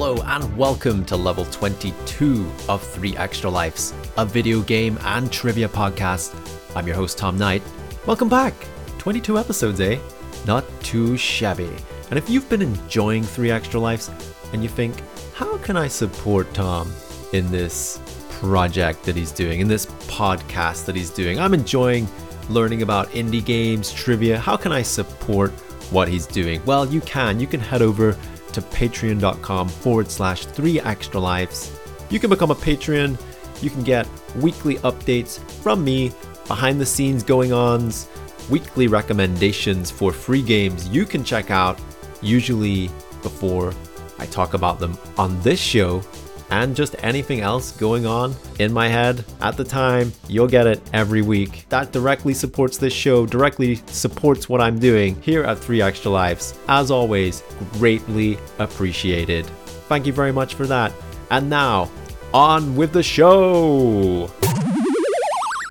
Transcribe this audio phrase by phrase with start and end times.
[0.00, 5.68] Hello and welcome to level 22 of 3 Extra Lives, a video game and trivia
[5.68, 6.34] podcast.
[6.74, 7.62] I'm your host Tom Knight.
[8.06, 8.54] Welcome back.
[8.96, 9.98] 22 episodes, eh?
[10.46, 11.70] Not too shabby.
[12.08, 14.10] And if you've been enjoying 3 Extra Lives
[14.54, 15.02] and you think,
[15.34, 16.90] how can I support Tom
[17.34, 21.38] in this project that he's doing, in this podcast that he's doing?
[21.38, 22.08] I'm enjoying
[22.48, 24.38] learning about indie games, trivia.
[24.38, 25.50] How can I support
[25.90, 26.62] what he's doing?
[26.64, 27.38] Well, you can.
[27.38, 28.16] You can head over
[28.52, 31.72] to patreon.com forward slash three extra lives.
[32.10, 33.20] You can become a Patreon.
[33.62, 36.12] You can get weekly updates from me,
[36.46, 38.08] behind the scenes going ons,
[38.48, 41.78] weekly recommendations for free games you can check out,
[42.20, 42.88] usually
[43.22, 43.72] before
[44.18, 46.02] I talk about them on this show
[46.50, 50.80] and just anything else going on in my head at the time, you'll get it
[50.92, 51.66] every week.
[51.68, 56.58] That directly supports this show, directly supports what I'm doing here at 3 Extra Lives.
[56.68, 57.42] As always,
[57.74, 59.46] greatly appreciated.
[59.88, 60.92] Thank you very much for that.
[61.30, 61.90] And now,
[62.34, 64.30] on with the show!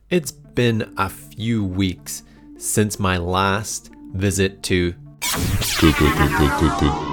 [0.10, 2.24] It's been a few weeks
[2.58, 4.94] since my last visit to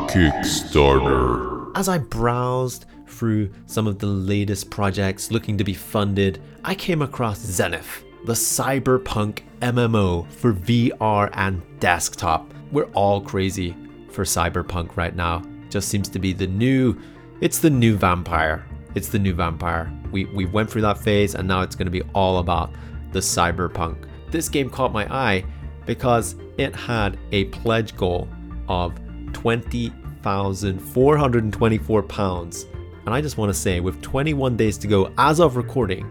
[0.08, 1.70] Kickstarter.
[1.76, 2.86] As I browsed
[3.16, 8.32] through some of the latest projects looking to be funded, I came across Zenith, the
[8.34, 12.52] cyberpunk MMO for VR and desktop.
[12.70, 13.74] We're all crazy
[14.10, 15.42] for cyberpunk right now.
[15.70, 17.00] Just seems to be the new
[17.40, 18.64] it's the new vampire.
[18.94, 19.92] It's the new vampire.
[20.10, 22.70] We we went through that phase and now it's going to be all about
[23.12, 23.96] the cyberpunk.
[24.30, 25.44] This game caught my eye
[25.86, 28.28] because it had a pledge goal
[28.68, 28.94] of
[29.32, 32.66] 20,424 pounds
[33.06, 36.10] and I just want to say, with 21 days to go as of recording,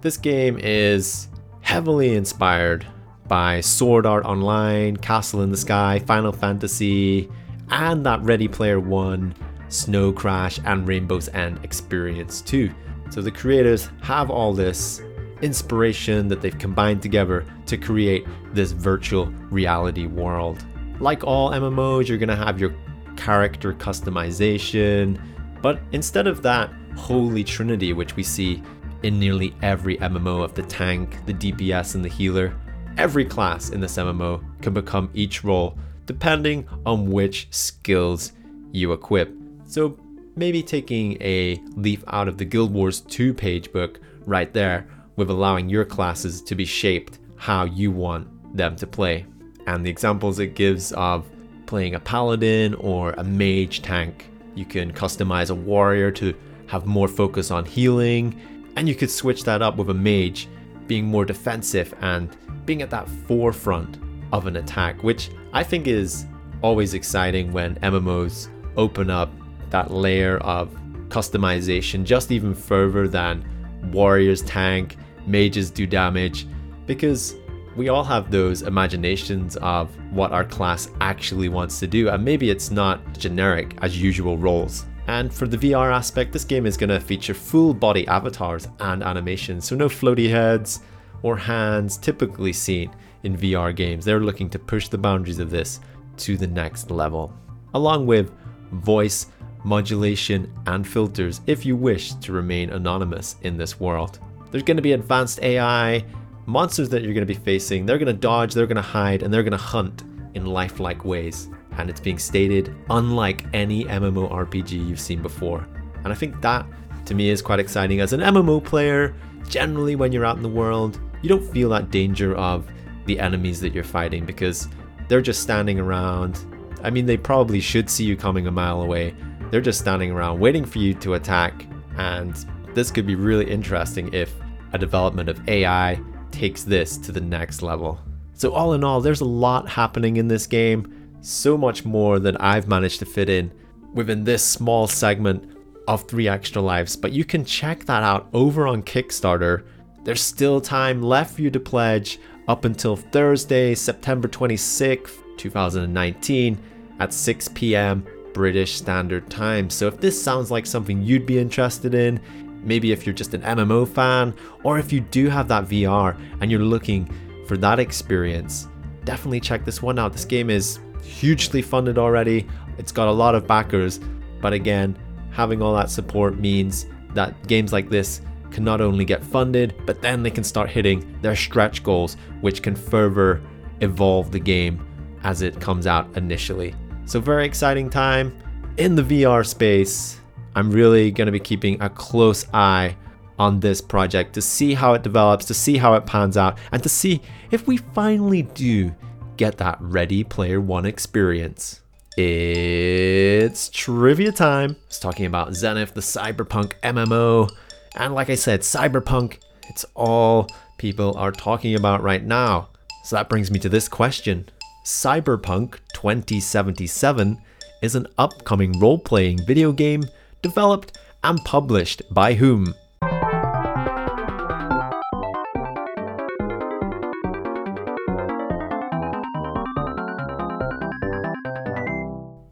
[0.00, 1.28] This game is
[1.60, 2.84] heavily inspired
[3.28, 7.30] by Sword Art Online, Castle in the Sky, Final Fantasy,
[7.70, 9.36] and that Ready Player One,
[9.68, 12.72] Snow Crash, and Rainbow's End experience, too.
[13.10, 15.00] So the creators have all this
[15.42, 20.64] inspiration that they've combined together to create this virtual reality world.
[20.98, 22.74] Like all MMOs, you're going to have your
[23.16, 25.20] character customization,
[25.62, 28.62] but instead of that holy trinity which we see
[29.02, 32.54] in nearly every MMO of the tank, the DPS, and the healer,
[32.96, 35.76] every class in this MMO can become each role
[36.06, 38.32] depending on which skills
[38.72, 39.32] you equip.
[39.66, 39.98] So
[40.36, 44.86] maybe taking a leaf out of the Guild Wars 2 page book right there
[45.16, 49.26] with allowing your classes to be shaped how you want them to play.
[49.66, 51.26] And the examples it gives of
[51.66, 54.30] playing a paladin or a mage tank.
[54.56, 56.34] You can customize a warrior to
[56.66, 58.40] have more focus on healing,
[58.74, 60.48] and you could switch that up with a mage
[60.88, 63.98] being more defensive and being at that forefront
[64.32, 66.26] of an attack, which I think is
[66.62, 69.30] always exciting when MMOs open up
[69.70, 70.70] that layer of
[71.08, 73.44] customization just even further than
[73.92, 76.46] warriors tank mages do damage
[76.86, 77.34] because
[77.76, 82.50] we all have those imaginations of what our class actually wants to do, and maybe
[82.50, 84.86] it's not generic as usual roles.
[85.08, 89.02] And for the VR aspect, this game is going to feature full body avatars and
[89.02, 90.80] animations, so no floaty heads
[91.22, 92.90] or hands typically seen
[93.22, 94.04] in VR games.
[94.04, 95.80] They're looking to push the boundaries of this
[96.18, 97.32] to the next level,
[97.74, 98.32] along with
[98.72, 99.26] voice
[99.64, 104.18] modulation and filters if you wish to remain anonymous in this world.
[104.50, 106.04] There's going to be advanced AI,
[106.46, 107.84] monsters that you're going to be facing.
[107.84, 110.04] They're going to dodge, they're going to hide, and they're going to hunt
[110.34, 111.48] in lifelike ways.
[111.78, 115.66] And it's being stated unlike any MMORPG you've seen before.
[116.04, 116.64] And I think that
[117.06, 118.00] to me is quite exciting.
[118.00, 119.14] As an MMO player,
[119.48, 122.66] generally when you're out in the world, you don't feel that danger of
[123.06, 124.68] the enemies that you're fighting because
[125.08, 126.38] they're just standing around.
[126.82, 129.14] I mean, they probably should see you coming a mile away.
[129.50, 131.66] They're just standing around waiting for you to attack.
[131.96, 132.34] And
[132.74, 134.32] this could be really interesting if
[134.72, 136.00] a development of AI
[136.36, 137.98] takes this to the next level.
[138.34, 142.36] So, all in all, there's a lot happening in this game, so much more than
[142.36, 143.50] I've managed to fit in
[143.94, 145.56] within this small segment
[145.88, 146.94] of Three Extra Lives.
[146.94, 149.64] But you can check that out over on Kickstarter.
[150.04, 156.58] There's still time left for you to pledge up until Thursday, September 26th, 2019,
[157.00, 158.06] at 6 p.m.
[158.34, 159.70] British Standard Time.
[159.70, 162.20] So, if this sounds like something you'd be interested in,
[162.66, 164.34] maybe if you're just an MMO fan,
[164.64, 167.08] or if you do have that VR and you're looking
[167.46, 168.68] for that experience,
[169.04, 170.12] definitely check this one out.
[170.12, 172.46] This game is hugely funded already,
[172.78, 174.00] it's got a lot of backers,
[174.40, 174.98] but again,
[175.30, 180.02] having all that support means that games like this can not only get funded, but
[180.02, 183.42] then they can start hitting their stretch goals, which can further
[183.80, 184.84] evolve the game
[185.22, 186.74] as it comes out initially.
[187.04, 188.36] So, very exciting time
[188.76, 190.20] in the VR space.
[190.56, 192.96] I'm really going to be keeping a close eye
[193.38, 196.82] on this project to see how it develops, to see how it pans out, and
[196.82, 197.20] to see
[197.50, 198.94] if we finally do
[199.36, 201.82] get that Ready Player One experience.
[202.16, 204.76] It's trivia time.
[204.86, 207.50] It's talking about Zenith, the cyberpunk MMO.
[207.96, 210.48] And like I said, cyberpunk, it's all
[210.78, 212.70] people are talking about right now.
[213.04, 214.48] So that brings me to this question
[214.86, 217.42] Cyberpunk 2077
[217.82, 220.02] is an upcoming role playing video game
[220.46, 222.72] developed and published by whom?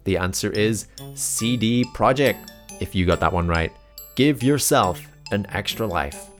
[0.02, 2.48] The answer is CD Projekt.
[2.80, 3.72] If you got that one right,
[4.16, 6.30] give yourself an extra life.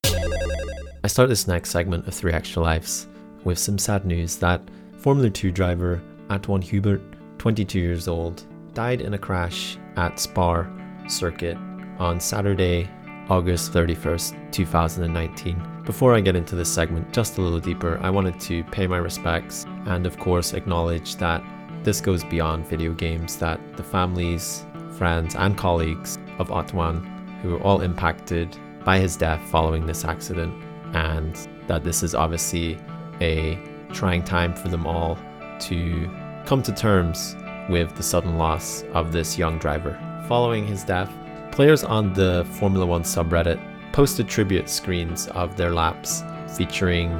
[1.04, 3.06] I start this next segment of Three Extra Lives
[3.44, 4.60] with some sad news that
[4.98, 7.00] Formula 2 driver Anthoine Hubert,
[7.38, 8.42] 22 years old,
[8.72, 10.66] died in a crash at Spa
[11.10, 11.56] circuit
[11.98, 12.88] on Saturday,
[13.28, 15.82] August 31st, 2019.
[15.84, 18.98] Before I get into this segment just a little deeper, I wanted to pay my
[18.98, 21.42] respects and, of course, acknowledge that
[21.82, 24.64] this goes beyond video games, that the families,
[24.96, 27.10] friends, and colleagues of Anthoine
[27.42, 30.54] who were all impacted by his death following this accident,
[30.94, 32.78] and that this is obviously
[33.20, 33.58] a
[33.92, 35.18] trying time for them all
[35.60, 36.10] to
[36.46, 37.36] come to terms
[37.68, 39.98] with the sudden loss of this young driver.
[40.28, 41.12] Following his death,
[41.52, 43.60] players on the Formula One subreddit
[43.92, 46.24] posted tribute screens of their laps
[46.56, 47.10] featuring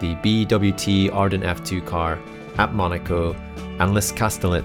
[0.00, 2.18] the BWT Arden F2 car
[2.56, 3.34] at Monaco
[3.78, 4.64] and Le Castellet,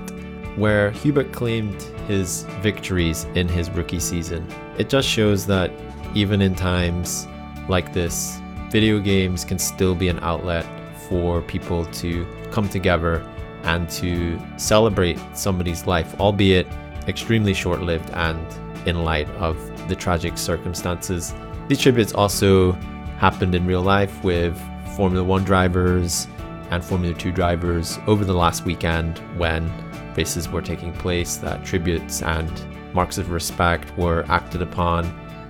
[0.57, 4.47] where Hubert claimed his victories in his rookie season.
[4.77, 5.69] It just shows that
[6.15, 7.27] even in times
[7.67, 8.39] like this,
[8.71, 10.65] video games can still be an outlet
[11.09, 13.27] for people to come together
[13.63, 16.65] and to celebrate somebody's life, albeit
[17.09, 18.39] extremely short lived and
[18.87, 19.57] in light of
[19.89, 21.33] the tragic circumstances.
[21.67, 22.71] These tributes also
[23.17, 24.57] happened in real life with
[24.95, 26.27] Formula One drivers
[26.71, 29.69] and Formula Two drivers over the last weekend when
[30.15, 32.51] races were taking place, that tributes and
[32.93, 35.05] marks of respect were acted upon.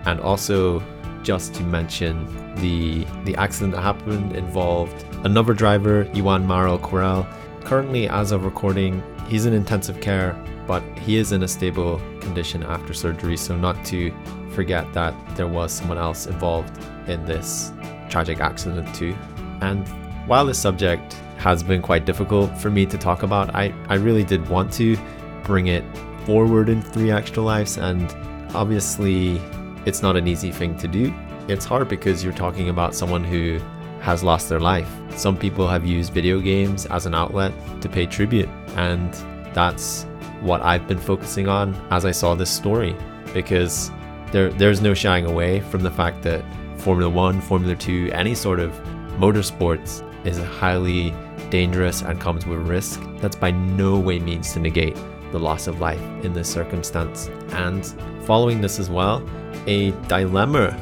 [0.06, 0.82] And also,
[1.24, 2.26] just to mention,
[2.56, 7.28] the, the accident that happened involved another driver, Juan Manuel Correa.
[7.64, 10.34] Currently, as of recording, he's in intensive care,
[10.70, 14.14] but he is in a stable condition after surgery, so not to
[14.52, 17.74] forget that there was someone else involved in this
[18.08, 19.16] tragic accident too.
[19.62, 19.88] And
[20.28, 24.24] while this subject has been quite difficult for me to talk about, I, I really
[24.24, 24.96] did want to
[25.44, 25.84] bring it
[26.28, 28.06] forward in Three Extra Lives, and
[28.54, 29.42] obviously,
[29.88, 31.12] it's not an easy thing to do.
[31.48, 33.60] It's hard because you're talking about someone who
[34.02, 34.92] has lost their life.
[35.16, 39.12] Some people have used video games as an outlet to pay tribute, and
[39.56, 40.06] that's
[40.42, 42.96] what I've been focusing on as I saw this story
[43.34, 43.92] because
[44.32, 46.44] there there's no shying away from the fact that
[46.78, 48.72] Formula 1, Formula 2, any sort of
[49.18, 51.14] motorsports is highly
[51.50, 53.02] dangerous and comes with risk.
[53.18, 54.98] That's by no way means to negate
[55.32, 57.30] the loss of life in this circumstance.
[57.52, 57.86] And
[58.26, 59.28] following this as well,
[59.68, 60.78] a dilemma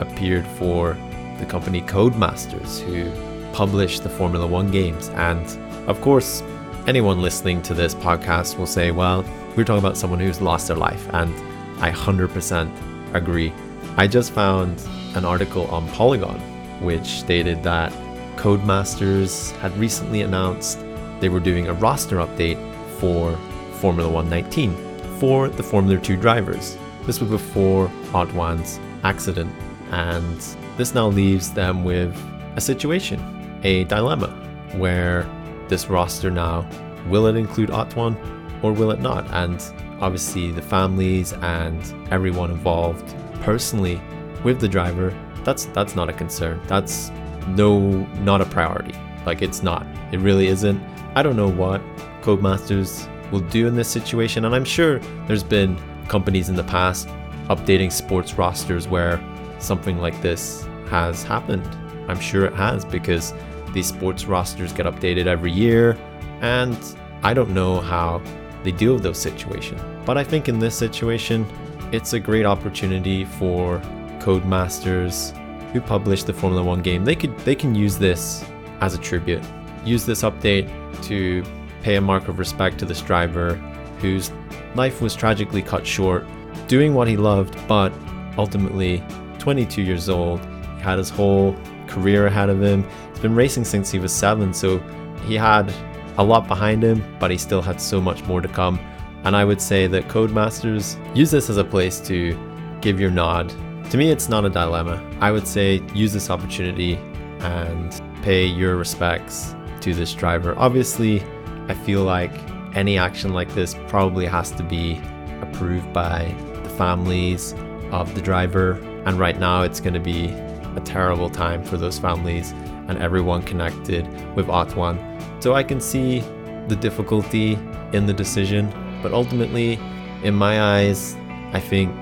[0.00, 0.96] appeared for
[1.38, 3.10] the company Codemasters, who
[3.52, 5.08] publish the Formula One games.
[5.10, 5.44] And
[5.88, 6.42] of course,
[6.86, 9.24] anyone listening to this podcast will say, well,
[9.56, 11.08] we're talking about someone who's lost their life.
[11.12, 11.34] And
[11.82, 13.52] I 100% agree.
[13.96, 14.82] I just found
[15.14, 16.40] an article on Polygon
[16.80, 17.92] which stated that
[18.36, 20.84] Codemasters had recently announced
[21.20, 22.58] they were doing a roster update
[22.98, 23.36] for
[23.80, 24.74] Formula 119
[25.18, 26.76] for the Formula 2 drivers.
[27.06, 29.52] This was before Anthoine's accident,
[29.90, 30.38] and
[30.76, 32.14] this now leaves them with
[32.56, 33.20] a situation,
[33.62, 34.28] a dilemma,
[34.76, 35.26] where
[35.68, 36.68] this roster now
[37.08, 38.16] will it include Anthoine
[38.62, 39.26] or will it not?
[39.32, 39.62] And
[40.00, 41.80] obviously, the families and
[42.10, 44.00] everyone involved personally
[44.42, 46.60] with the driver, that's that's not a concern.
[46.66, 47.10] That's
[47.48, 47.90] no
[48.22, 48.94] not a priority.
[49.26, 49.86] Like it's not.
[50.12, 50.82] It really isn't.
[51.14, 51.80] I don't know what
[52.22, 55.78] Codemasters will do in this situation, and I'm sure there's been
[56.08, 57.08] companies in the past
[57.48, 59.20] updating sports rosters where
[59.58, 61.66] something like this has happened.
[62.08, 63.32] I'm sure it has because
[63.74, 65.98] these sports rosters get updated every year,
[66.40, 66.78] and
[67.22, 68.22] I don't know how
[68.62, 69.82] they deal with those situations.
[70.06, 71.46] But I think in this situation,
[71.92, 73.78] it's a great opportunity for
[74.20, 75.36] Codemasters
[75.72, 77.04] who publish the Formula One game.
[77.04, 78.44] They could they can use this
[78.80, 79.42] as a tribute.
[79.84, 80.70] Use this update
[81.04, 81.44] to
[81.82, 83.54] pay a mark of respect to this driver
[83.98, 84.30] whose
[84.74, 86.24] life was tragically cut short
[86.68, 87.92] doing what he loved, but
[88.38, 89.02] ultimately
[89.38, 90.40] 22 years old.
[90.76, 92.84] He had his whole career ahead of him.
[93.24, 94.80] Been racing since he was seven, so
[95.24, 95.72] he had
[96.18, 98.78] a lot behind him, but he still had so much more to come.
[99.22, 102.38] And I would say that Codemasters use this as a place to
[102.82, 103.48] give your nod.
[103.92, 105.02] To me, it's not a dilemma.
[105.22, 106.96] I would say use this opportunity
[107.40, 110.54] and pay your respects to this driver.
[110.58, 111.22] Obviously,
[111.68, 112.34] I feel like
[112.74, 115.00] any action like this probably has to be
[115.40, 117.54] approved by the families
[117.90, 118.72] of the driver.
[119.06, 122.52] And right now, it's going to be a terrible time for those families
[122.88, 124.98] and everyone connected with Anthoine.
[125.42, 126.20] So I can see
[126.68, 127.58] the difficulty
[127.92, 128.72] in the decision,
[129.02, 129.78] but ultimately,
[130.22, 131.14] in my eyes,
[131.52, 131.92] I think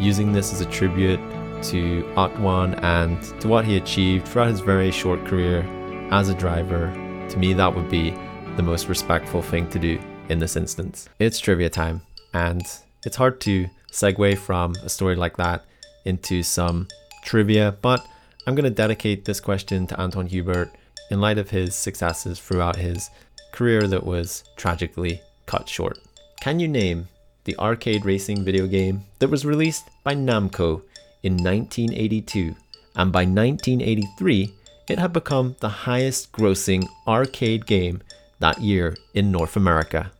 [0.00, 1.20] using this as a tribute
[1.64, 5.64] to Anthoine and to what he achieved throughout his very short career
[6.10, 6.92] as a driver,
[7.30, 8.14] to me, that would be
[8.56, 9.98] the most respectful thing to do
[10.28, 11.08] in this instance.
[11.18, 12.62] It's trivia time, and
[13.04, 15.64] it's hard to segue from a story like that
[16.04, 16.88] into some
[17.24, 18.06] trivia, but
[18.46, 20.70] I'm going to dedicate this question to Anton Hubert
[21.10, 23.08] in light of his successes throughout his
[23.52, 25.98] career that was tragically cut short.
[26.40, 27.08] Can you name
[27.44, 30.82] the arcade racing video game that was released by Namco
[31.22, 32.54] in 1982
[32.96, 34.52] and by 1983
[34.88, 38.02] it had become the highest grossing arcade game
[38.40, 40.12] that year in North America?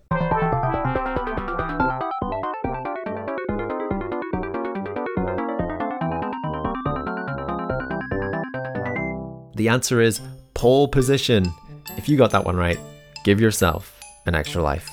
[9.64, 10.20] The answer is
[10.52, 11.50] pole position.
[11.96, 12.78] If you got that one right,
[13.24, 14.90] give yourself an extra life.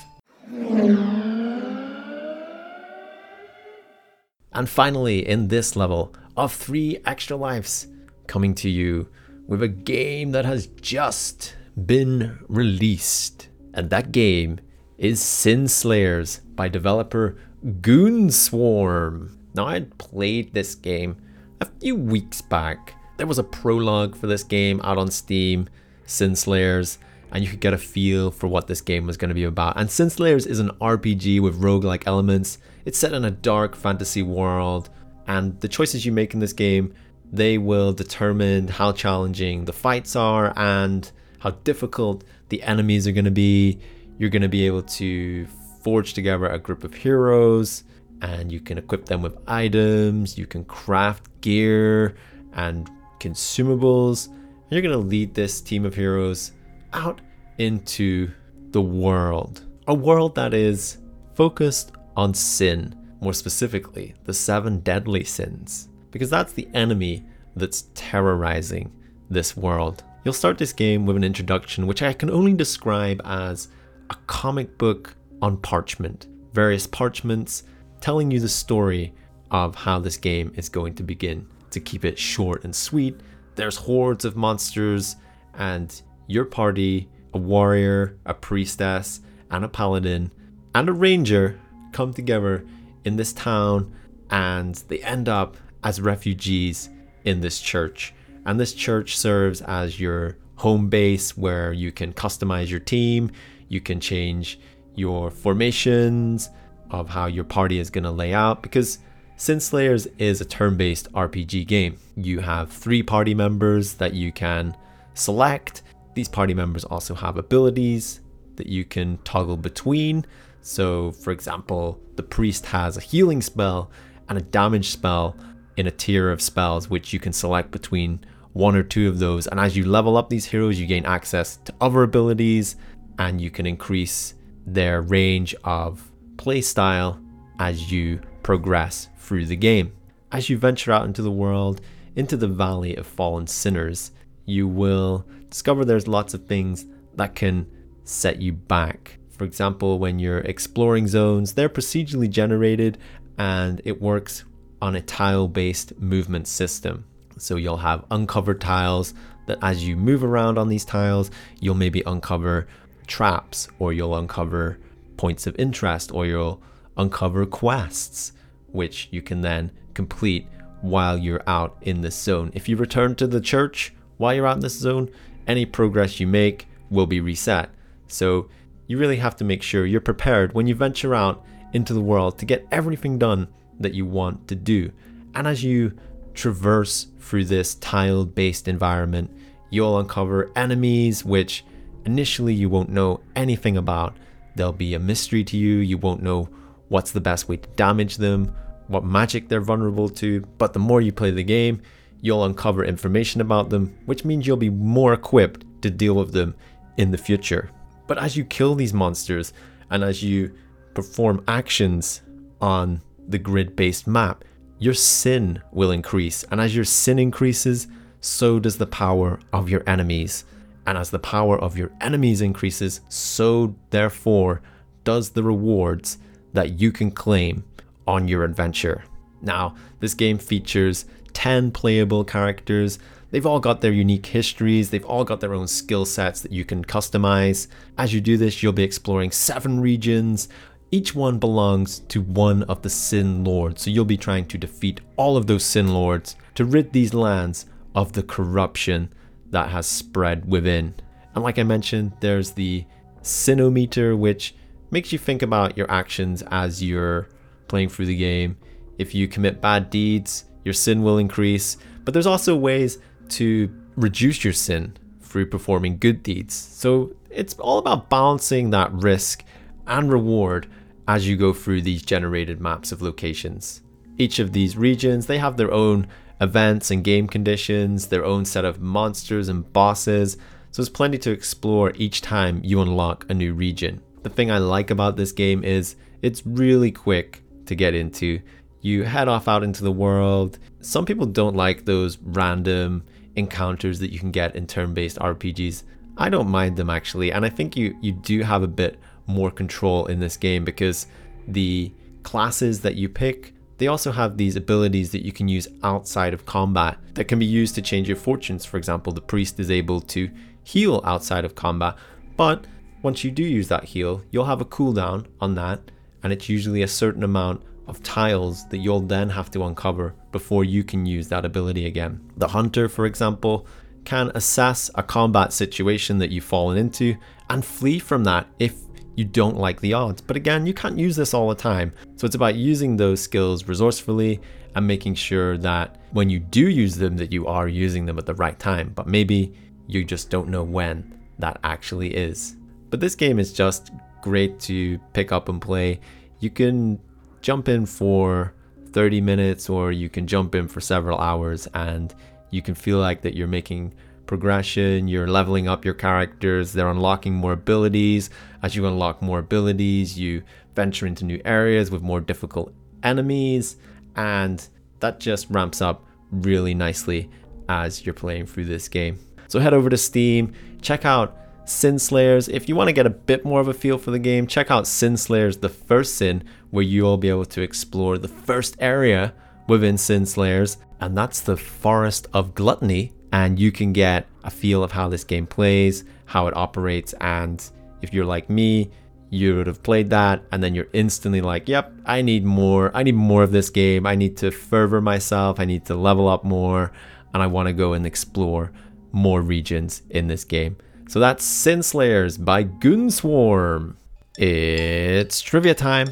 [4.54, 7.86] And finally, in this level of three extra lives,
[8.26, 9.08] coming to you
[9.46, 13.48] with a game that has just been released.
[13.74, 14.58] And that game
[14.96, 19.36] is Sin Slayers by developer Goonswarm.
[19.54, 21.18] Now, I played this game
[21.60, 22.94] a few weeks back.
[23.16, 25.68] There was a prologue for this game out on Steam,
[26.06, 26.98] Sin Slayers,
[27.30, 29.78] and you could get a feel for what this game was going to be about.
[29.78, 32.58] And Sin Slayers is an RPG with roguelike elements.
[32.84, 34.90] It's set in a dark fantasy world,
[35.26, 36.94] and the choices you make in this game,
[37.32, 43.24] they will determine how challenging the fights are and how difficult the enemies are going
[43.24, 43.78] to be.
[44.18, 45.46] You're going to be able to
[45.82, 47.84] forge together a group of heroes
[48.20, 52.14] and you can equip them with items, you can craft gear
[52.52, 52.88] and
[53.22, 54.26] consumables.
[54.26, 56.52] And you're going to lead this team of heroes
[56.92, 57.20] out
[57.58, 58.30] into
[58.70, 59.64] the world.
[59.86, 60.98] A world that is
[61.34, 67.24] focused on sin, more specifically, the seven deadly sins, because that's the enemy
[67.56, 68.90] that's terrorizing
[69.30, 70.04] this world.
[70.24, 73.68] You'll start this game with an introduction, which I can only describe as
[74.10, 76.26] a comic book on parchment.
[76.52, 77.64] Various parchments
[78.00, 79.14] telling you the story
[79.50, 81.46] of how this game is going to begin.
[81.72, 83.20] To keep it short and sweet,
[83.56, 85.16] there's hordes of monsters,
[85.54, 90.30] and your party, a warrior, a priestess, and a paladin,
[90.74, 91.58] and a ranger
[91.92, 92.64] come together
[93.04, 93.92] in this town
[94.30, 96.88] and they end up as refugees
[97.24, 98.14] in this church.
[98.46, 103.30] And this church serves as your home base where you can customize your team,
[103.68, 104.58] you can change
[104.94, 106.50] your formations
[106.90, 108.98] of how your party is going to lay out because
[109.42, 111.98] Sin Slayers is a turn based RPG game.
[112.14, 114.76] You have three party members that you can
[115.14, 115.82] select.
[116.14, 118.20] These party members also have abilities
[118.54, 120.24] that you can toggle between.
[120.60, 123.90] So, for example, the priest has a healing spell
[124.28, 125.36] and a damage spell
[125.76, 128.20] in a tier of spells, which you can select between
[128.52, 129.48] one or two of those.
[129.48, 132.76] And as you level up these heroes, you gain access to other abilities
[133.18, 134.34] and you can increase
[134.68, 137.20] their range of playstyle
[137.58, 139.92] as you progress through the game.
[140.30, 141.80] As you venture out into the world,
[142.16, 144.12] into the valley of fallen sinners,
[144.44, 147.66] you will discover there's lots of things that can
[148.04, 149.18] set you back.
[149.30, 152.98] For example, when you're exploring zones, they're procedurally generated
[153.38, 154.44] and it works
[154.80, 157.04] on a tile based movement system.
[157.38, 159.14] So you'll have uncovered tiles
[159.46, 162.66] that as you move around on these tiles, you'll maybe uncover
[163.06, 164.78] traps or you'll uncover
[165.16, 166.62] points of interest or you'll
[166.96, 168.32] uncover quests
[168.72, 170.46] which you can then complete
[170.80, 172.50] while you're out in this zone.
[172.54, 175.10] If you return to the church while you're out in this zone,
[175.46, 177.70] any progress you make will be reset.
[178.08, 178.48] So
[178.86, 182.38] you really have to make sure you're prepared when you venture out into the world
[182.38, 183.48] to get everything done
[183.80, 184.92] that you want to do.
[185.34, 185.96] And as you
[186.34, 189.30] traverse through this tile based environment,
[189.70, 191.64] you'll uncover enemies which
[192.04, 194.16] initially you won't know anything about.
[194.54, 196.48] They'll be a mystery to you, you won't know
[196.92, 198.54] what's the best way to damage them,
[198.86, 201.80] what magic they're vulnerable to, but the more you play the game,
[202.20, 206.54] you'll uncover information about them, which means you'll be more equipped to deal with them
[206.98, 207.70] in the future.
[208.06, 209.54] But as you kill these monsters
[209.90, 210.54] and as you
[210.92, 212.20] perform actions
[212.60, 214.44] on the grid based map,
[214.78, 216.44] your sin will increase.
[216.50, 217.88] And as your sin increases,
[218.20, 220.44] so does the power of your enemies.
[220.86, 224.60] And as the power of your enemies increases, so therefore
[225.04, 226.18] does the rewards
[226.52, 227.64] that you can claim
[228.06, 229.04] on your adventure.
[229.40, 232.98] Now, this game features 10 playable characters.
[233.30, 236.64] They've all got their unique histories, they've all got their own skill sets that you
[236.64, 237.66] can customize.
[237.96, 240.48] As you do this, you'll be exploring seven regions.
[240.90, 245.00] Each one belongs to one of the Sin Lords, so you'll be trying to defeat
[245.16, 249.10] all of those Sin Lords to rid these lands of the corruption
[249.50, 250.94] that has spread within.
[251.34, 252.84] And like I mentioned, there's the
[253.22, 254.54] Sinometer, which
[254.92, 257.28] makes you think about your actions as you're
[257.66, 258.56] playing through the game.
[258.98, 262.98] If you commit bad deeds, your sin will increase, but there's also ways
[263.30, 266.54] to reduce your sin through performing good deeds.
[266.54, 269.42] So it's all about balancing that risk
[269.86, 270.68] and reward
[271.08, 273.80] as you go through these generated maps of locations.
[274.18, 276.06] Each of these regions, they have their own
[276.40, 280.36] events and game conditions, their own set of monsters and bosses,
[280.70, 284.02] so there's plenty to explore each time you unlock a new region.
[284.22, 288.40] The thing I like about this game is it's really quick to get into.
[288.80, 290.58] You head off out into the world.
[290.80, 293.04] Some people don't like those random
[293.36, 295.84] encounters that you can get in turn-based RPGs.
[296.16, 299.50] I don't mind them actually, and I think you you do have a bit more
[299.50, 301.06] control in this game because
[301.48, 306.34] the classes that you pick they also have these abilities that you can use outside
[306.34, 308.64] of combat that can be used to change your fortunes.
[308.64, 310.30] For example, the priest is able to
[310.62, 311.96] heal outside of combat,
[312.36, 312.64] but
[313.02, 315.80] once you do use that heal, you'll have a cooldown on that,
[316.22, 320.64] and it's usually a certain amount of tiles that you'll then have to uncover before
[320.64, 322.20] you can use that ability again.
[322.36, 323.66] The hunter, for example,
[324.04, 327.16] can assess a combat situation that you've fallen into
[327.50, 328.74] and flee from that if
[329.16, 330.20] you don't like the odds.
[330.20, 331.92] But again, you can't use this all the time.
[332.16, 334.40] So it's about using those skills resourcefully
[334.74, 338.26] and making sure that when you do use them that you are using them at
[338.26, 338.92] the right time.
[338.94, 339.52] But maybe
[339.86, 342.56] you just don't know when that actually is.
[342.92, 345.98] But this game is just great to pick up and play.
[346.40, 347.00] You can
[347.40, 348.52] jump in for
[348.90, 352.14] 30 minutes or you can jump in for several hours and
[352.50, 353.94] you can feel like that you're making
[354.26, 358.28] progression, you're leveling up your characters, they're unlocking more abilities.
[358.62, 360.42] As you unlock more abilities, you
[360.74, 363.76] venture into new areas with more difficult enemies,
[364.16, 364.68] and
[365.00, 367.30] that just ramps up really nicely
[367.70, 369.18] as you're playing through this game.
[369.48, 370.52] So head over to Steam,
[370.82, 372.48] check out Sin Slayers.
[372.48, 374.70] If you want to get a bit more of a feel for the game, check
[374.70, 379.34] out Sin Slayers The First Sin, where you'll be able to explore the first area
[379.68, 384.82] within Sin Slayers, and that's the Forest of Gluttony, and you can get a feel
[384.82, 387.70] of how this game plays, how it operates, and
[388.02, 388.90] if you're like me,
[389.30, 392.94] you would have played that and then you're instantly like, yep, I need more.
[392.94, 394.06] I need more of this game.
[394.06, 395.58] I need to fervor myself.
[395.58, 396.92] I need to level up more
[397.32, 398.72] and I want to go and explore
[399.10, 400.76] more regions in this game.
[401.12, 403.96] So that's Sin Slayers by Goonswarm.
[404.38, 406.06] It's trivia time.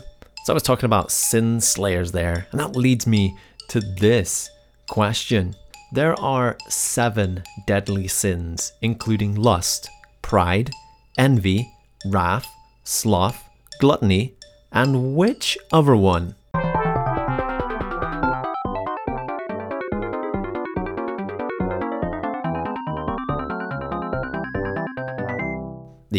[0.44, 3.34] So I was talking about Sin Slayers there, and that leads me
[3.70, 4.50] to this
[4.90, 5.56] question.
[5.90, 9.88] There are seven deadly sins, including lust,
[10.20, 10.70] pride,
[11.16, 11.72] envy,
[12.04, 12.46] wrath,
[12.84, 13.42] sloth,
[13.80, 14.34] gluttony,
[14.70, 16.34] and which other one?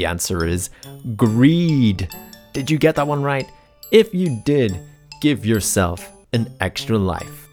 [0.02, 0.72] The answer is
[1.16, 2.10] greed.
[2.54, 3.48] Did you get that one right?
[3.92, 4.80] If you did,
[5.22, 7.48] give yourself an extra life.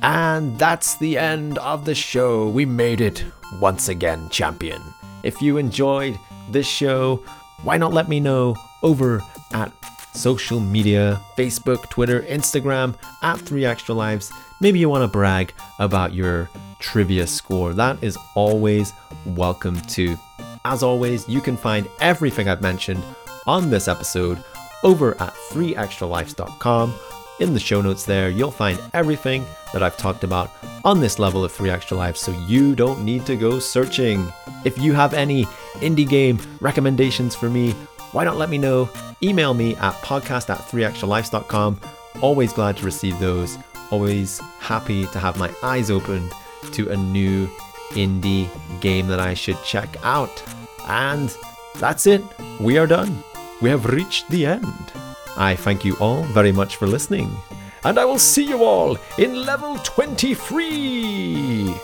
[0.00, 2.48] And that's the end of the show.
[2.48, 3.26] We made it
[3.60, 4.80] once again, champion.
[5.22, 6.18] If you enjoyed
[6.50, 7.22] this show,
[7.62, 9.20] why not let me know over
[9.52, 9.70] at
[10.14, 14.32] social media Facebook, Twitter, Instagram at 3 Extra Lives.
[14.62, 17.74] Maybe you want to brag about your trivia score.
[17.74, 18.94] That is always
[19.26, 20.16] welcome too.
[20.64, 23.02] As always, you can find everything I've mentioned
[23.46, 24.42] on this episode
[24.82, 26.94] over at 3extralives.com
[27.40, 30.50] in the show notes there, you'll find everything that I've talked about
[30.84, 34.32] on this level of 3 Extra Lives, so you don't need to go searching.
[34.64, 35.44] If you have any
[35.80, 37.72] indie game recommendations for me,
[38.12, 38.88] why not let me know?
[39.22, 41.80] Email me at podcast at 3extralives.com.
[42.22, 43.58] Always glad to receive those.
[43.90, 46.32] Always happy to have my eyes opened
[46.72, 47.48] to a new
[47.94, 48.48] indie
[48.80, 50.42] game that I should check out.
[50.86, 51.34] And
[51.76, 52.22] that's it.
[52.60, 53.24] We are done.
[53.60, 54.92] We have reached the end.
[55.36, 57.36] I thank you all very much for listening,
[57.82, 61.74] and I will see you all in level 23!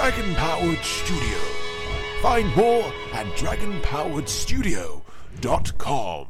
[0.00, 1.38] Dragon Powered Studio.
[2.22, 6.29] Find more at dragonpoweredstudio.com.